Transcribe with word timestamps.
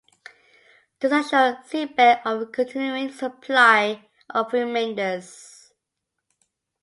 This 0.99 1.11
assured 1.11 1.57
Seebeck 1.67 2.23
of 2.25 2.41
a 2.41 2.45
continuing 2.47 3.11
supply 3.11 4.09
of 4.31 4.51
remainders. 4.51 5.73